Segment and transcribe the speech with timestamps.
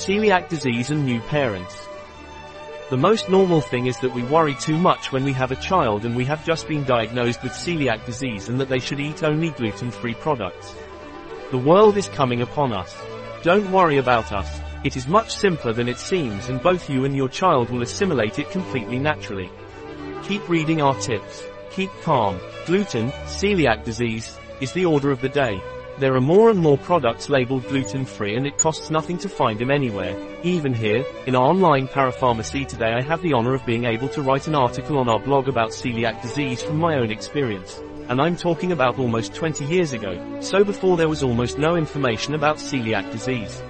[0.00, 1.86] Celiac disease and new parents.
[2.88, 6.06] The most normal thing is that we worry too much when we have a child
[6.06, 9.50] and we have just been diagnosed with celiac disease and that they should eat only
[9.50, 10.74] gluten-free products.
[11.50, 12.96] The world is coming upon us.
[13.42, 14.62] Don't worry about us.
[14.84, 18.38] It is much simpler than it seems and both you and your child will assimilate
[18.38, 19.50] it completely naturally.
[20.22, 21.44] Keep reading our tips.
[21.72, 22.40] Keep calm.
[22.64, 25.60] Gluten, celiac disease, is the order of the day.
[26.00, 29.70] There are more and more products labeled gluten-free and it costs nothing to find them
[29.70, 30.16] anywhere.
[30.42, 34.22] Even here, in our online parapharmacy today I have the honor of being able to
[34.22, 37.82] write an article on our blog about celiac disease from my own experience.
[38.08, 42.34] And I'm talking about almost 20 years ago, so before there was almost no information
[42.34, 43.62] about celiac disease.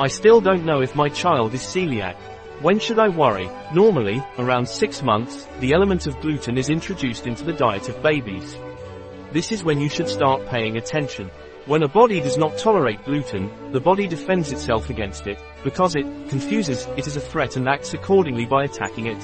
[0.00, 2.16] I still don't know if my child is celiac.
[2.62, 3.50] When should I worry?
[3.74, 8.56] Normally, around 6 months, the element of gluten is introduced into the diet of babies.
[9.32, 11.30] This is when you should start paying attention.
[11.68, 16.06] When a body does not tolerate gluten, the body defends itself against it, because it
[16.30, 19.22] confuses it as a threat and acts accordingly by attacking it.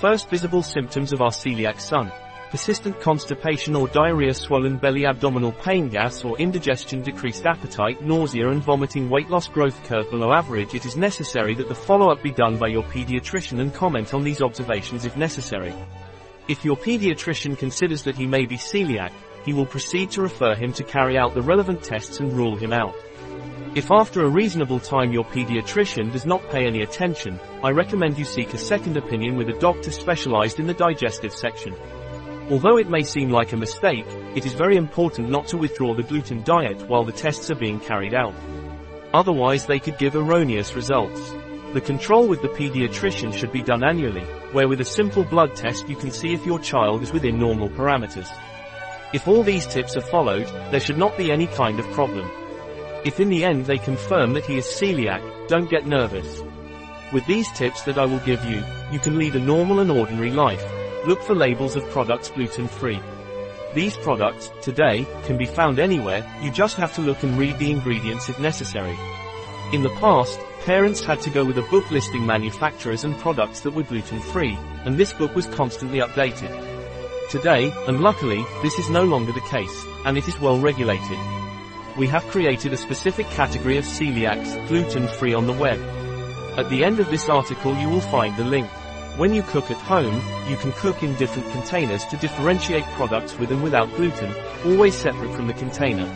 [0.00, 2.10] First visible symptoms of our celiac son
[2.50, 8.62] persistent constipation or diarrhea swollen belly abdominal pain gas or indigestion decreased appetite nausea and
[8.62, 12.56] vomiting weight loss growth curve below average it is necessary that the follow-up be done
[12.56, 15.74] by your pediatrician and comment on these observations if necessary.
[16.46, 19.12] If your pediatrician considers that he may be celiac,
[19.44, 22.72] he will proceed to refer him to carry out the relevant tests and rule him
[22.72, 22.94] out.
[23.74, 28.24] If after a reasonable time your pediatrician does not pay any attention, I recommend you
[28.24, 31.74] seek a second opinion with a doctor specialized in the digestive section.
[32.50, 34.06] Although it may seem like a mistake,
[34.36, 37.80] it is very important not to withdraw the gluten diet while the tests are being
[37.80, 38.34] carried out.
[39.12, 41.32] Otherwise they could give erroneous results.
[41.72, 45.88] The control with the pediatrician should be done annually, where with a simple blood test
[45.88, 48.28] you can see if your child is within normal parameters.
[49.14, 52.28] If all these tips are followed, there should not be any kind of problem.
[53.04, 56.42] If in the end they confirm that he is celiac, don't get nervous.
[57.12, 60.32] With these tips that I will give you, you can lead a normal and ordinary
[60.32, 60.64] life.
[61.06, 62.98] Look for labels of products gluten-free.
[63.72, 67.70] These products, today, can be found anywhere, you just have to look and read the
[67.70, 68.98] ingredients if necessary.
[69.72, 73.74] In the past, parents had to go with a book listing manufacturers and products that
[73.74, 76.73] were gluten-free, and this book was constantly updated.
[77.30, 81.18] Today, and luckily, this is no longer the case, and it is well regulated.
[81.96, 85.80] We have created a specific category of celiacs, gluten-free on the web.
[86.58, 88.68] At the end of this article you will find the link.
[89.16, 93.50] When you cook at home, you can cook in different containers to differentiate products with
[93.50, 94.34] and without gluten,
[94.64, 96.08] always separate from the container.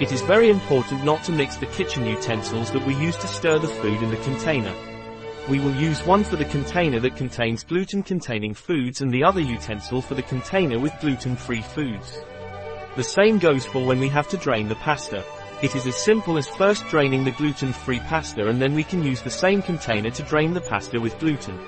[0.00, 3.58] It is very important not to mix the kitchen utensils that we use to stir
[3.58, 4.74] the food in the container.
[5.48, 10.00] We will use one for the container that contains gluten-containing foods and the other utensil
[10.00, 12.20] for the container with gluten-free foods.
[12.94, 15.24] The same goes for when we have to drain the pasta.
[15.60, 19.20] It is as simple as first draining the gluten-free pasta and then we can use
[19.20, 21.58] the same container to drain the pasta with gluten.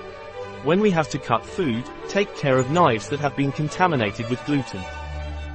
[0.63, 4.43] When we have to cut food, take care of knives that have been contaminated with
[4.45, 4.81] gluten.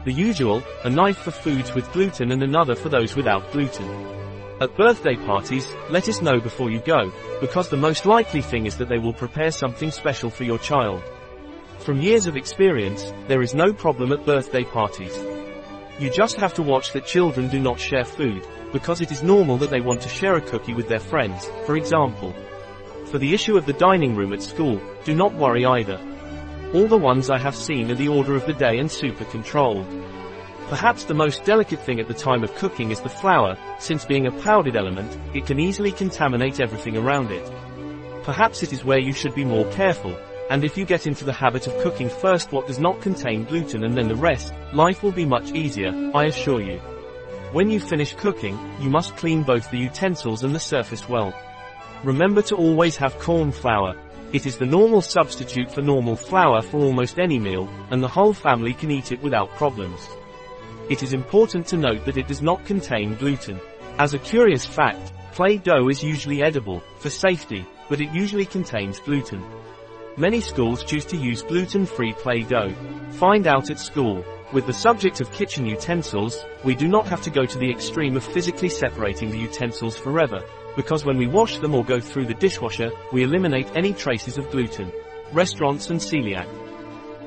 [0.04, 3.88] The usual, a knife for foods with gluten and another for those without gluten.
[4.60, 7.10] At birthday parties, let us know before you go,
[7.41, 11.03] because the most likely thing is that they will prepare something special for your child.
[11.78, 15.19] From years of experience, there is no problem at birthday parties.
[15.98, 19.56] You just have to watch that children do not share food, because it is normal
[19.56, 22.34] that they want to share a cookie with their friends, for example.
[23.06, 25.98] For the issue of the dining room at school, do not worry either.
[26.75, 29.87] All the ones I have seen are the order of the day and super controlled.
[30.70, 34.28] Perhaps the most delicate thing at the time of cooking is the flour, since being
[34.28, 37.44] a powdered element, it can easily contaminate everything around it.
[38.22, 40.16] Perhaps it is where you should be more careful,
[40.48, 43.82] and if you get into the habit of cooking first what does not contain gluten
[43.82, 46.78] and then the rest, life will be much easier, I assure you.
[47.50, 51.34] When you finish cooking, you must clean both the utensils and the surface well.
[52.04, 53.97] Remember to always have corn flour.
[54.32, 58.32] It is the normal substitute for normal flour for almost any meal, and the whole
[58.32, 60.09] family can eat it without problems.
[60.90, 63.60] It is important to note that it does not contain gluten.
[63.98, 68.98] As a curious fact, clay dough is usually edible, for safety, but it usually contains
[68.98, 69.41] gluten.
[70.16, 72.74] Many schools choose to use gluten-free clay dough.
[73.12, 74.24] Find out at school.
[74.53, 78.16] With the subject of kitchen utensils, we do not have to go to the extreme
[78.16, 80.42] of physically separating the utensils forever,
[80.74, 84.50] because when we wash them or go through the dishwasher, we eliminate any traces of
[84.50, 84.91] gluten.
[85.32, 86.48] Restaurants and celiac.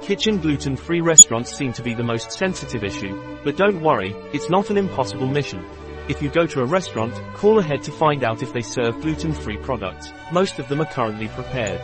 [0.04, 4.70] Kitchen gluten-free restaurants seem to be the most sensitive issue, but don't worry, it's not
[4.70, 5.64] an impossible mission.
[6.10, 9.60] If you go to a restaurant, call ahead to find out if they serve gluten-free
[9.60, 10.12] products.
[10.34, 11.80] Most of them are currently prepared.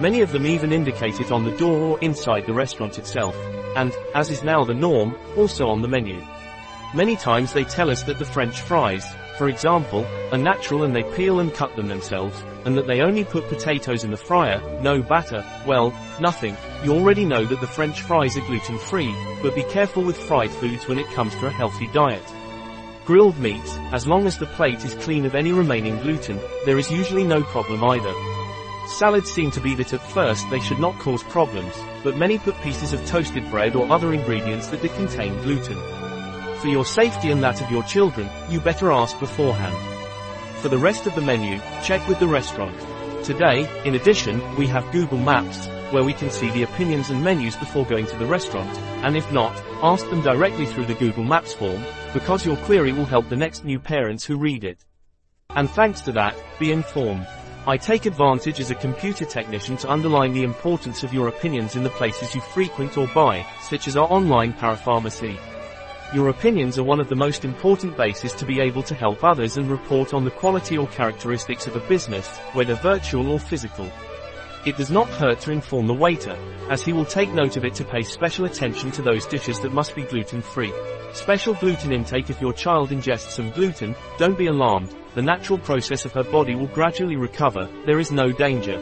[0.00, 3.36] Many of them even indicate it on the door or inside the restaurant itself,
[3.76, 6.20] and, as is now the norm, also on the menu.
[6.96, 9.06] Many times they tell us that the French fries,
[9.38, 13.24] for example, are natural and they peel and cut them themselves, and that they only
[13.24, 16.56] put potatoes in the fryer, no batter, well, nothing.
[16.82, 20.88] You already know that the French fries are gluten-free, but be careful with fried foods
[20.88, 22.24] when it comes to a healthy diet.
[23.04, 26.90] Grilled meats, as long as the plate is clean of any remaining gluten, there is
[26.90, 28.12] usually no problem either.
[28.98, 32.60] Salads seem to be that at first they should not cause problems, but many put
[32.62, 35.78] pieces of toasted bread or other ingredients that do contain gluten.
[36.58, 39.95] For your safety and that of your children, you better ask beforehand.
[40.62, 42.74] For the rest of the menu, check with the restaurant.
[43.24, 47.56] Today, in addition, we have Google Maps, where we can see the opinions and menus
[47.56, 48.74] before going to the restaurant,
[49.04, 51.82] and if not, ask them directly through the Google Maps form,
[52.14, 54.84] because your query will help the next new parents who read it.
[55.50, 57.26] And thanks to that, be informed.
[57.66, 61.82] I take advantage as a computer technician to underline the importance of your opinions in
[61.82, 65.38] the places you frequent or buy, such as our online parapharmacy.
[66.16, 69.58] Your opinions are one of the most important bases to be able to help others
[69.58, 73.92] and report on the quality or characteristics of a business, whether virtual or physical.
[74.64, 76.34] It does not hurt to inform the waiter,
[76.70, 79.74] as he will take note of it to pay special attention to those dishes that
[79.74, 80.72] must be gluten-free.
[81.12, 86.06] Special gluten intake if your child ingests some gluten, don't be alarmed, the natural process
[86.06, 88.80] of her body will gradually recover, there is no danger.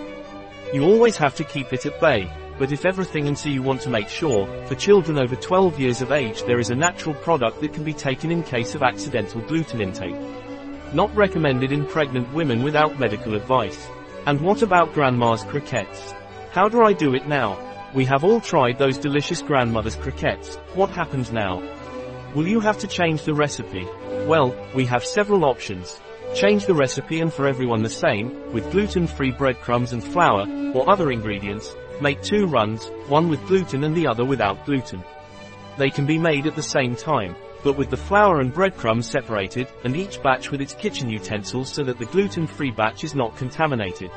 [0.73, 3.81] You always have to keep it at bay, but if everything and so you want
[3.83, 7.61] to make sure, for children over 12 years of age there is a natural product
[7.61, 10.17] that can be taken in case of accidental gluten intake.
[10.93, 13.89] Not recommended in pregnant women without medical advice.
[14.27, 16.15] And what about grandma's croquettes?
[16.53, 17.59] How do I do it now?
[17.95, 21.63] We have all tried those delicious grandmother's croquettes, what happens now?
[22.35, 23.87] Will you have to change the recipe?
[24.27, 26.01] Well, we have several options.
[26.35, 31.13] Change the recipe and for everyone the same, with gluten-free breadcrumbs and flour, or other
[31.13, 35.05] ingredients, Make two runs, one with gluten and the other without gluten.
[35.79, 39.69] They can be made at the same time, but with the flour and breadcrumbs separated,
[39.85, 44.11] and each batch with its kitchen utensils so that the gluten-free batch is not contaminated.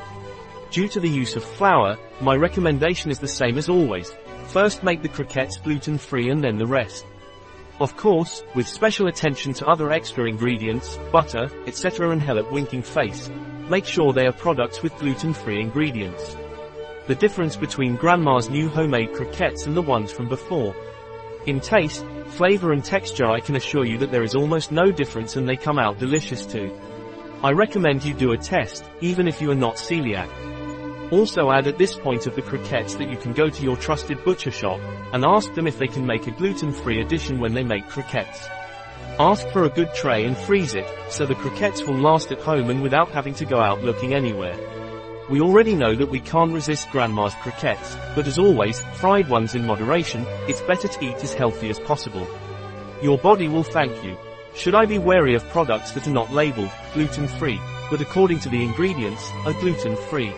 [0.72, 4.12] Due to the use of flour, my recommendation is the same as always.
[4.48, 7.06] First make the croquettes gluten-free and then the rest.
[7.80, 12.10] Of course, with special attention to other extra ingredients, butter, etc.
[12.10, 13.30] and help winking face.
[13.70, 16.36] Make sure they are products with gluten-free ingredients
[17.08, 20.76] the difference between Grandma's new homemade croquettes and the ones from before.
[21.46, 25.34] In taste, flavor and texture I can assure you that there is almost no difference
[25.34, 26.70] and they come out delicious too.
[27.42, 30.28] I recommend you do a test, even if you are not celiac.
[31.10, 34.22] Also add at this point of the croquettes that you can go to your trusted
[34.22, 34.78] butcher shop,
[35.14, 38.46] and ask them if they can make a gluten-free edition when they make croquettes.
[39.18, 42.68] Ask for a good tray and freeze it, so the croquettes will last at home
[42.68, 44.56] and without having to go out looking anywhere.
[45.30, 49.66] We already know that we can't resist grandma's croquettes, but as always, fried ones in
[49.66, 52.26] moderation, it's better to eat as healthy as possible.
[53.02, 54.16] Your body will thank you.
[54.54, 57.60] Should I be wary of products that are not labeled gluten-free,
[57.90, 60.32] but according to the ingredients, are gluten-free?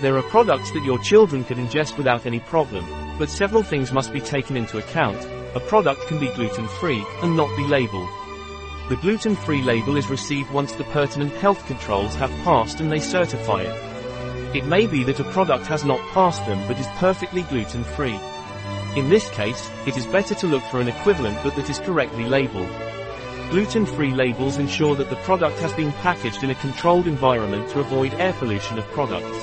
[0.00, 2.86] There are products that your children can ingest without any problem,
[3.18, 5.18] but several things must be taken into account.
[5.56, 8.08] A product can be gluten-free, and not be labeled.
[8.88, 13.62] The gluten-free label is received once the pertinent health controls have passed and they certify
[13.62, 13.91] it.
[14.54, 18.20] It may be that a product has not passed them but is perfectly gluten-free.
[18.96, 22.26] In this case, it is better to look for an equivalent but that is correctly
[22.26, 22.68] labeled.
[23.50, 28.12] Gluten-free labels ensure that the product has been packaged in a controlled environment to avoid
[28.14, 29.42] air pollution of products.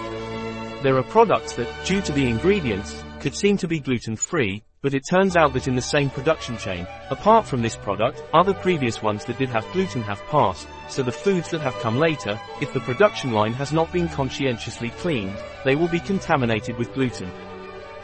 [0.84, 5.03] There are products that, due to the ingredients, could seem to be gluten-free, but it
[5.09, 9.25] turns out that in the same production chain, apart from this product, other previous ones
[9.25, 12.79] that did have gluten have passed, so the foods that have come later, if the
[12.79, 17.29] production line has not been conscientiously cleaned, they will be contaminated with gluten.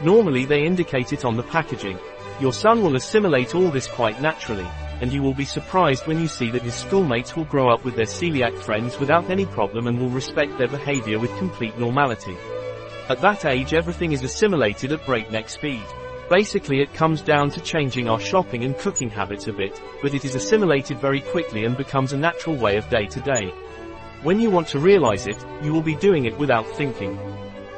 [0.02, 1.98] Normally they indicate it on the packaging.
[2.40, 4.66] Your son will assimilate all this quite naturally,
[5.00, 7.96] and you will be surprised when you see that his schoolmates will grow up with
[7.96, 12.36] their celiac friends without any problem and will respect their behavior with complete normality.
[13.08, 15.84] At that age everything is assimilated at breakneck speed.
[16.28, 20.24] Basically it comes down to changing our shopping and cooking habits a bit, but it
[20.24, 23.52] is assimilated very quickly and becomes a natural way of day to day.
[24.22, 27.16] When you want to realize it, you will be doing it without thinking.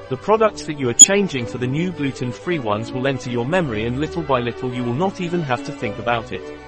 [0.09, 3.85] The products that you are changing for the new gluten-free ones will enter your memory
[3.85, 6.59] and little by little you will not even have to think about it.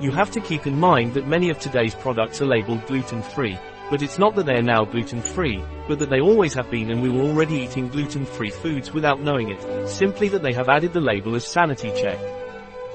[0.00, 3.58] You have to keep in mind that many of today's products are labeled gluten-free,
[3.90, 7.02] but it's not that they are now gluten-free, but that they always have been and
[7.02, 11.00] we were already eating gluten-free foods without knowing it, simply that they have added the
[11.00, 12.18] label as sanity check.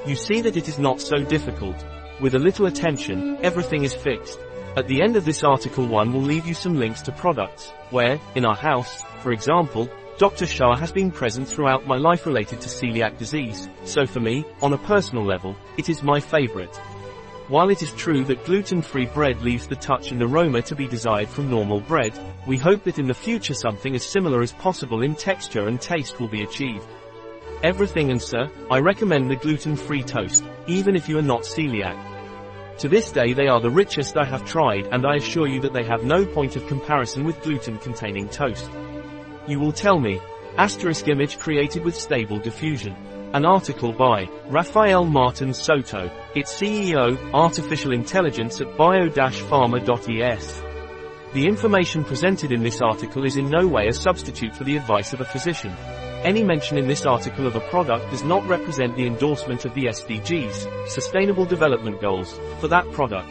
[0.05, 1.75] You see that it is not so difficult.
[2.19, 4.39] With a little attention, everything is fixed.
[4.75, 8.19] At the end of this article one will leave you some links to products, where,
[8.35, 10.45] in our house, for example, Dr.
[10.45, 14.73] Schär has been present throughout my life related to celiac disease, so for me, on
[14.73, 16.77] a personal level, it is my favorite.
[17.49, 21.27] While it is true that gluten-free bread leaves the touch and aroma to be desired
[21.27, 22.13] from normal bread,
[22.45, 26.19] we hope that in the future something as similar as possible in texture and taste
[26.19, 26.85] will be achieved.
[27.63, 31.97] Everything and sir, I recommend the gluten-free toast, even if you are not celiac.
[32.77, 35.73] To this day they are the richest I have tried and I assure you that
[35.73, 38.69] they have no point of comparison with gluten-containing toast.
[39.47, 40.21] You will tell me.
[40.55, 42.95] Asterisk image created with stable diffusion.
[43.31, 50.63] An article by Rafael Martin Soto, its CEO, Artificial Intelligence at bio-pharma.es.
[51.33, 55.13] The information presented in this article is in no way a substitute for the advice
[55.13, 55.75] of a physician.
[56.23, 59.85] Any mention in this article of a product does not represent the endorsement of the
[59.85, 63.29] SDGs, Sustainable Development Goals, for that product.